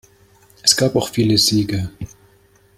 [0.63, 1.91] Es gab auch viele Siege.